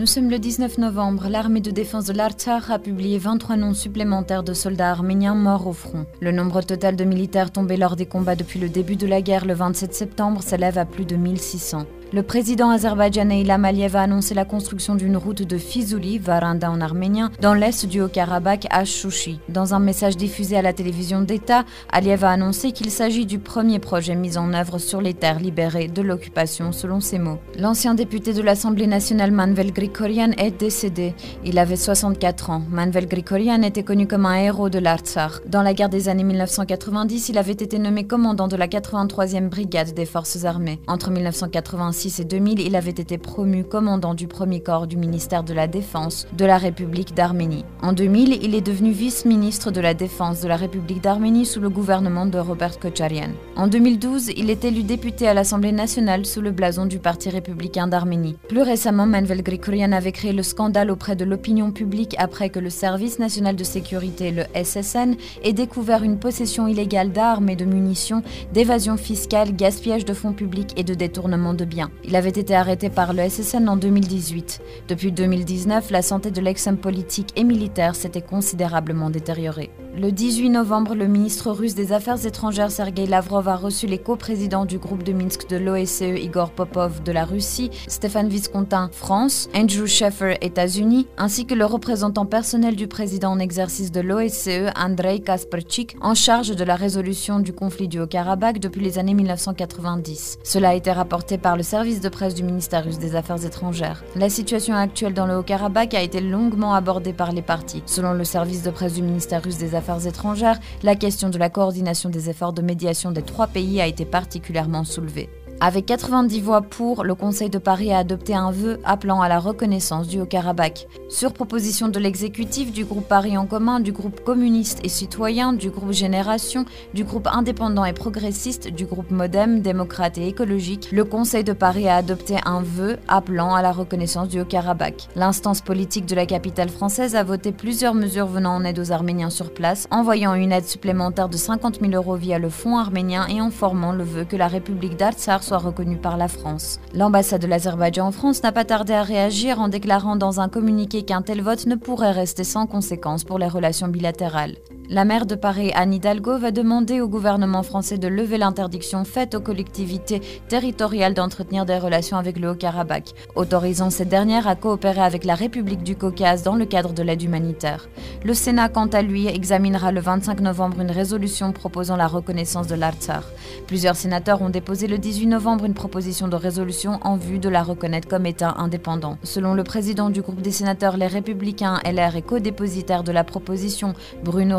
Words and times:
Nous 0.00 0.06
sommes 0.06 0.30
le 0.30 0.38
19 0.38 0.78
novembre. 0.78 1.28
L'armée 1.28 1.60
de 1.60 1.70
défense 1.70 2.06
de 2.06 2.14
l'Artsakh 2.14 2.70
a 2.70 2.78
publié 2.78 3.18
23 3.18 3.56
noms 3.56 3.74
supplémentaires 3.74 4.42
de 4.42 4.54
soldats 4.54 4.92
arméniens 4.92 5.34
morts 5.34 5.66
au 5.66 5.74
front. 5.74 6.06
Le 6.22 6.32
nombre 6.32 6.62
total 6.62 6.96
de 6.96 7.04
militaires 7.04 7.52
tombés 7.52 7.76
lors 7.76 7.96
des 7.96 8.06
combats 8.06 8.34
depuis 8.34 8.58
le 8.58 8.70
début 8.70 8.96
de 8.96 9.06
la 9.06 9.20
guerre 9.20 9.44
le 9.44 9.52
27 9.52 9.92
septembre 9.92 10.42
s'élève 10.42 10.78
à 10.78 10.86
plus 10.86 11.04
de 11.04 11.16
1600. 11.16 11.84
Le 12.12 12.24
président 12.24 12.70
azerbaïdjanais 12.70 13.42
Ilham 13.42 13.64
Aliyev 13.64 13.94
a 13.94 14.02
annoncé 14.02 14.34
la 14.34 14.44
construction 14.44 14.96
d'une 14.96 15.16
route 15.16 15.42
de 15.42 15.58
Fizuli, 15.58 16.18
Varinda 16.18 16.68
en 16.68 16.80
arménien, 16.80 17.30
dans 17.40 17.54
l'est 17.54 17.86
du 17.86 18.00
Haut-Karabakh 18.00 18.66
à 18.70 18.84
Chouchi. 18.84 19.38
Dans 19.48 19.74
un 19.74 19.78
message 19.78 20.16
diffusé 20.16 20.56
à 20.56 20.62
la 20.62 20.72
télévision 20.72 21.20
d'État, 21.20 21.64
Aliyev 21.92 22.24
a 22.24 22.30
annoncé 22.30 22.72
qu'il 22.72 22.90
s'agit 22.90 23.26
du 23.26 23.38
premier 23.38 23.78
projet 23.78 24.16
mis 24.16 24.38
en 24.38 24.52
œuvre 24.54 24.78
sur 24.78 25.00
les 25.00 25.14
terres 25.14 25.38
libérées 25.38 25.86
de 25.86 26.02
l'occupation, 26.02 26.72
selon 26.72 26.98
ses 26.98 27.20
mots. 27.20 27.38
L'ancien 27.56 27.94
député 27.94 28.32
de 28.32 28.42
l'Assemblée 28.42 28.88
nationale 28.88 29.30
Manvel 29.30 29.72
Grigorian 29.72 30.32
est 30.36 30.50
décédé. 30.50 31.14
Il 31.44 31.60
avait 31.60 31.76
64 31.76 32.50
ans. 32.50 32.62
Manvel 32.72 33.06
Grigorian 33.06 33.62
était 33.62 33.84
connu 33.84 34.08
comme 34.08 34.26
un 34.26 34.34
héros 34.34 34.68
de 34.68 34.80
l'Artsar. 34.80 35.42
Dans 35.46 35.62
la 35.62 35.74
guerre 35.74 35.88
des 35.88 36.08
années 36.08 36.24
1990, 36.24 37.28
il 37.28 37.38
avait 37.38 37.52
été 37.52 37.78
nommé 37.78 38.04
commandant 38.04 38.48
de 38.48 38.56
la 38.56 38.66
83e 38.66 39.48
brigade 39.48 39.94
des 39.94 40.06
forces 40.06 40.44
armées. 40.44 40.80
Entre 40.88 41.12
1986 41.12 41.99
et 42.06 42.24
2000, 42.24 42.60
il 42.60 42.76
avait 42.76 42.90
été 42.90 43.18
promu 43.18 43.62
commandant 43.62 44.14
du 44.14 44.26
premier 44.26 44.60
corps 44.60 44.86
du 44.86 44.96
ministère 44.96 45.42
de 45.42 45.52
la 45.52 45.66
Défense 45.66 46.26
de 46.32 46.46
la 46.46 46.56
République 46.56 47.14
d'Arménie. 47.14 47.66
En 47.82 47.92
2000, 47.92 48.38
il 48.42 48.54
est 48.54 48.62
devenu 48.62 48.90
vice-ministre 48.90 49.70
de 49.70 49.82
la 49.82 49.92
Défense 49.92 50.40
de 50.40 50.48
la 50.48 50.56
République 50.56 51.02
d'Arménie 51.02 51.44
sous 51.44 51.60
le 51.60 51.68
gouvernement 51.68 52.24
de 52.24 52.38
Robert 52.38 52.78
Kocharian. 52.78 53.30
En 53.54 53.66
2012, 53.66 54.30
il 54.36 54.48
est 54.48 54.64
élu 54.64 54.82
député 54.82 55.28
à 55.28 55.34
l'Assemblée 55.34 55.72
nationale 55.72 56.24
sous 56.24 56.40
le 56.40 56.52
blason 56.52 56.86
du 56.86 56.98
Parti 56.98 57.28
républicain 57.28 57.86
d'Arménie. 57.86 58.36
Plus 58.48 58.62
récemment, 58.62 59.06
Manvel 59.06 59.42
Grigorian 59.42 59.92
avait 59.92 60.12
créé 60.12 60.32
le 60.32 60.42
scandale 60.42 60.90
auprès 60.90 61.16
de 61.16 61.26
l'opinion 61.26 61.70
publique 61.70 62.16
après 62.18 62.48
que 62.48 62.60
le 62.60 62.70
Service 62.70 63.18
national 63.18 63.56
de 63.56 63.64
sécurité, 63.64 64.30
le 64.30 64.44
SSN, 64.54 65.16
ait 65.42 65.52
découvert 65.52 66.02
une 66.02 66.18
possession 66.18 66.66
illégale 66.66 67.12
d'armes 67.12 67.50
et 67.50 67.56
de 67.56 67.66
munitions, 67.66 68.22
d'évasion 68.54 68.96
fiscale, 68.96 69.54
gaspillage 69.54 70.06
de 70.06 70.14
fonds 70.14 70.32
publics 70.32 70.72
et 70.76 70.84
de 70.84 70.94
détournement 70.94 71.52
de 71.52 71.66
biens. 71.66 71.89
Il 72.04 72.16
avait 72.16 72.30
été 72.30 72.54
arrêté 72.54 72.88
par 72.88 73.12
le 73.12 73.28
SSN 73.28 73.68
en 73.68 73.76
2018. 73.76 74.60
Depuis 74.88 75.12
2019, 75.12 75.90
la 75.90 76.02
santé 76.02 76.30
de 76.30 76.40
l'ex-homme 76.40 76.78
politique 76.78 77.32
et 77.36 77.44
militaire 77.44 77.94
s'était 77.94 78.22
considérablement 78.22 79.10
détériorée. 79.10 79.70
Le 79.96 80.12
18 80.12 80.50
novembre, 80.50 80.94
le 80.94 81.08
ministre 81.08 81.50
russe 81.50 81.74
des 81.74 81.92
Affaires 81.92 82.24
étrangères 82.24 82.70
Sergei 82.70 83.06
Lavrov 83.06 83.48
a 83.48 83.56
reçu 83.56 83.88
les 83.88 83.98
co-présidents 83.98 84.64
du 84.64 84.78
groupe 84.78 85.02
de 85.02 85.12
Minsk 85.12 85.48
de 85.48 85.56
l'OSCE 85.56 86.16
Igor 86.22 86.52
Popov 86.52 87.02
de 87.02 87.10
la 87.10 87.24
Russie, 87.24 87.70
Stéphane 87.88 88.28
Viscontin 88.28 88.88
France, 88.92 89.48
Andrew 89.52 89.86
Sheffer 89.86 90.36
États-Unis, 90.42 91.08
ainsi 91.18 91.44
que 91.44 91.54
le 91.54 91.64
représentant 91.64 92.24
personnel 92.24 92.76
du 92.76 92.86
président 92.86 93.32
en 93.32 93.40
exercice 93.40 93.90
de 93.90 94.00
l'OSCE 94.00 94.70
Andrei 94.76 95.18
Kasperchik 95.18 95.96
en 96.00 96.14
charge 96.14 96.54
de 96.54 96.64
la 96.64 96.76
résolution 96.76 97.40
du 97.40 97.52
conflit 97.52 97.88
du 97.88 97.98
Haut-Karabakh 97.98 98.60
depuis 98.60 98.82
les 98.82 98.96
années 98.96 99.14
1990. 99.14 100.38
Cela 100.44 100.68
a 100.68 100.74
été 100.74 100.92
rapporté 100.92 101.36
par 101.36 101.56
le 101.56 101.64
service 101.64 102.00
de 102.00 102.08
presse 102.08 102.36
du 102.36 102.44
ministère 102.44 102.84
russe 102.84 103.00
des 103.00 103.16
Affaires 103.16 103.44
étrangères. 103.44 104.04
La 104.14 104.30
situation 104.30 104.76
actuelle 104.76 105.14
dans 105.14 105.26
le 105.26 105.36
Haut-Karabakh 105.36 105.94
a 105.94 106.02
été 106.02 106.20
longuement 106.20 106.74
abordée 106.74 107.12
par 107.12 107.32
les 107.32 107.42
partis. 107.42 107.82
Selon 107.86 108.12
le 108.12 108.24
service 108.24 108.62
de 108.62 108.70
presse 108.70 108.94
du 108.94 109.02
ministère 109.02 109.42
russe 109.42 109.58
des 109.58 109.74
Affaires 109.74 109.79
Affaires 109.80 110.06
étrangères, 110.06 110.60
la 110.82 110.94
question 110.94 111.30
de 111.30 111.38
la 111.38 111.48
coordination 111.48 112.10
des 112.10 112.28
efforts 112.28 112.52
de 112.52 112.60
médiation 112.60 113.12
des 113.12 113.22
trois 113.22 113.46
pays 113.46 113.80
a 113.80 113.86
été 113.86 114.04
particulièrement 114.04 114.84
soulevée. 114.84 115.30
Avec 115.62 115.84
90 115.84 116.40
voix 116.40 116.62
pour, 116.62 117.04
le 117.04 117.14
Conseil 117.14 117.50
de 117.50 117.58
Paris 117.58 117.92
a 117.92 117.98
adopté 117.98 118.34
un 118.34 118.50
vœu 118.50 118.80
appelant 118.82 119.20
à 119.20 119.28
la 119.28 119.38
reconnaissance 119.38 120.08
du 120.08 120.18
Haut-Karabakh. 120.18 120.88
Sur 121.10 121.34
proposition 121.34 121.88
de 121.88 121.98
l'exécutif, 121.98 122.72
du 122.72 122.86
groupe 122.86 123.06
Paris 123.06 123.36
en 123.36 123.44
commun, 123.44 123.78
du 123.78 123.92
groupe 123.92 124.24
communiste 124.24 124.80
et 124.84 124.88
citoyen, 124.88 125.52
du 125.52 125.68
groupe 125.68 125.92
Génération, 125.92 126.64
du 126.94 127.04
groupe 127.04 127.28
indépendant 127.30 127.84
et 127.84 127.92
progressiste, 127.92 128.68
du 128.68 128.86
groupe 128.86 129.10
Modem, 129.10 129.60
démocrate 129.60 130.16
et 130.16 130.28
écologique, 130.28 130.88
le 130.92 131.04
Conseil 131.04 131.44
de 131.44 131.52
Paris 131.52 131.88
a 131.88 131.96
adopté 131.96 132.38
un 132.46 132.62
vœu 132.62 132.96
appelant 133.06 133.54
à 133.54 133.60
la 133.60 133.72
reconnaissance 133.72 134.28
du 134.28 134.40
Haut-Karabakh. 134.40 135.08
L'instance 135.14 135.60
politique 135.60 136.06
de 136.06 136.14
la 136.14 136.24
capitale 136.24 136.70
française 136.70 137.16
a 137.16 137.22
voté 137.22 137.52
plusieurs 137.52 137.94
mesures 137.94 138.28
venant 138.28 138.54
en 138.54 138.64
aide 138.64 138.78
aux 138.78 138.92
Arméniens 138.92 139.28
sur 139.28 139.52
place, 139.52 139.88
envoyant 139.90 140.32
une 140.32 140.52
aide 140.52 140.64
supplémentaire 140.64 141.28
de 141.28 141.36
50 141.36 141.80
000 141.82 141.92
euros 141.92 142.16
via 142.16 142.38
le 142.38 142.48
Fonds 142.48 142.78
arménien 142.78 143.26
et 143.26 143.42
en 143.42 143.50
formant 143.50 143.92
le 143.92 144.04
vœu 144.04 144.24
que 144.24 144.36
la 144.36 144.48
République 144.48 144.96
d'Artsar 144.96 145.49
soit 145.50 145.58
reconnue 145.58 145.96
par 145.96 146.16
la 146.16 146.28
France. 146.28 146.78
L'ambassade 146.94 147.42
de 147.42 147.48
l'Azerbaïdjan 147.48 148.06
en 148.06 148.12
France 148.12 148.40
n'a 148.44 148.52
pas 148.52 148.64
tardé 148.64 148.92
à 148.92 149.02
réagir 149.02 149.60
en 149.60 149.66
déclarant 149.66 150.14
dans 150.14 150.38
un 150.38 150.48
communiqué 150.48 151.02
qu'un 151.02 151.22
tel 151.22 151.42
vote 151.42 151.66
ne 151.66 151.74
pourrait 151.74 152.12
rester 152.12 152.44
sans 152.44 152.68
conséquence 152.68 153.24
pour 153.24 153.40
les 153.40 153.48
relations 153.48 153.88
bilatérales. 153.88 154.54
La 154.92 155.04
maire 155.04 155.24
de 155.24 155.36
Paris, 155.36 155.70
Anne 155.76 155.94
Hidalgo, 155.94 156.36
va 156.36 156.50
demander 156.50 157.00
au 157.00 157.06
gouvernement 157.06 157.62
français 157.62 157.96
de 157.96 158.08
lever 158.08 158.38
l'interdiction 158.38 159.04
faite 159.04 159.36
aux 159.36 159.40
collectivités 159.40 160.20
territoriales 160.48 161.14
d'entretenir 161.14 161.64
des 161.64 161.78
relations 161.78 162.16
avec 162.16 162.40
le 162.40 162.50
Haut-Karabakh, 162.50 163.14
autorisant 163.36 163.90
ces 163.90 164.04
dernières 164.04 164.48
à 164.48 164.56
coopérer 164.56 165.02
avec 165.02 165.22
la 165.24 165.36
République 165.36 165.84
du 165.84 165.94
Caucase 165.94 166.42
dans 166.42 166.56
le 166.56 166.64
cadre 166.64 166.92
de 166.92 167.04
l'aide 167.04 167.22
humanitaire. 167.22 167.88
Le 168.24 168.34
Sénat, 168.34 168.68
quant 168.68 168.88
à 168.88 169.00
lui, 169.02 169.28
examinera 169.28 169.92
le 169.92 170.00
25 170.00 170.40
novembre 170.40 170.80
une 170.80 170.90
résolution 170.90 171.52
proposant 171.52 171.94
la 171.94 172.08
reconnaissance 172.08 172.66
de 172.66 172.74
l'Artsar. 172.74 173.22
Plusieurs 173.68 173.94
sénateurs 173.94 174.42
ont 174.42 174.50
déposé 174.50 174.88
le 174.88 174.98
18 174.98 175.26
novembre 175.26 175.66
une 175.66 175.74
proposition 175.74 176.26
de 176.26 176.34
résolution 176.34 176.98
en 177.02 177.14
vue 177.16 177.38
de 177.38 177.48
la 177.48 177.62
reconnaître 177.62 178.08
comme 178.08 178.26
État 178.26 178.56
indépendant. 178.56 179.18
Selon 179.22 179.54
le 179.54 179.62
président 179.62 180.10
du 180.10 180.20
groupe 180.20 180.42
des 180.42 180.50
sénateurs 180.50 180.96
Les 180.96 181.06
Républicains, 181.06 181.78
LR 181.84 182.16
et 182.16 182.22
co-dépositaire 182.22 183.04
de 183.04 183.12
la 183.12 183.22
proposition, 183.22 183.94
Bruno 184.24 184.58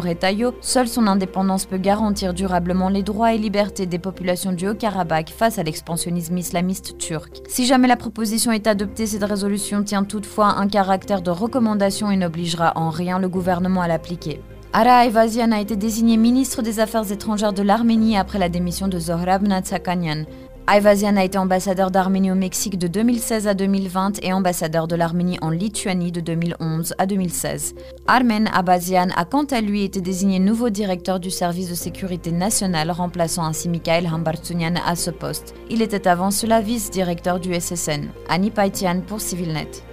Seule 0.61 0.87
son 0.87 1.07
indépendance 1.07 1.65
peut 1.65 1.79
garantir 1.79 2.35
durablement 2.35 2.89
les 2.89 3.01
droits 3.01 3.33
et 3.33 3.39
libertés 3.39 3.87
des 3.87 3.97
populations 3.97 4.51
du 4.51 4.67
Haut-Karabakh 4.67 5.31
face 5.31 5.57
à 5.57 5.63
l'expansionnisme 5.63 6.37
islamiste 6.37 6.97
turc. 6.99 7.41
Si 7.47 7.65
jamais 7.65 7.87
la 7.87 7.95
proposition 7.95 8.51
est 8.51 8.67
adoptée, 8.67 9.07
cette 9.07 9.23
résolution 9.23 9.83
tient 9.83 10.03
toutefois 10.03 10.57
un 10.59 10.67
caractère 10.67 11.23
de 11.23 11.31
recommandation 11.31 12.11
et 12.11 12.17
n'obligera 12.17 12.73
en 12.75 12.91
rien 12.91 13.17
le 13.17 13.29
gouvernement 13.29 13.81
à 13.81 13.87
l'appliquer. 13.87 14.41
Ara 14.73 15.05
Evasian 15.05 15.51
a 15.51 15.59
été 15.59 15.75
désigné 15.75 16.15
ministre 16.17 16.61
des 16.61 16.79
Affaires 16.79 17.11
étrangères 17.11 17.51
de 17.51 17.63
l'Arménie 17.63 18.15
après 18.15 18.39
la 18.39 18.47
démission 18.47 18.87
de 18.87 18.99
Zohrab 18.99 19.45
Natsakanyan. 19.45 20.25
Ayvazyan 20.67 21.17
a 21.17 21.23
été 21.23 21.37
ambassadeur 21.37 21.91
d'Arménie 21.91 22.31
au 22.31 22.35
Mexique 22.35 22.77
de 22.77 22.87
2016 22.87 23.47
à 23.47 23.53
2020 23.53 24.23
et 24.23 24.31
ambassadeur 24.31 24.87
de 24.87 24.95
l'Arménie 24.95 25.37
en 25.41 25.49
Lituanie 25.49 26.11
de 26.11 26.21
2011 26.21 26.93
à 26.97 27.05
2016. 27.05 27.75
Armen 28.07 28.49
Abazian 28.53 29.07
a 29.15 29.25
quant 29.25 29.45
à 29.45 29.59
lui 29.61 29.83
été 29.83 30.01
désigné 30.01 30.39
nouveau 30.39 30.69
directeur 30.69 31.19
du 31.19 31.31
service 31.31 31.69
de 31.69 31.75
sécurité 31.75 32.31
nationale, 32.31 32.91
remplaçant 32.91 33.43
ainsi 33.43 33.69
Mikhail 33.69 34.07
Hambartsunian 34.07 34.75
à 34.85 34.95
ce 34.95 35.11
poste. 35.11 35.55
Il 35.69 35.81
était 35.81 36.07
avant 36.07 36.31
cela 36.31 36.61
vice-directeur 36.61 37.39
du 37.39 37.53
SSN. 37.53 38.09
Annie 38.29 38.51
Paitian 38.51 39.01
pour 39.05 39.19
CivilNet. 39.19 39.83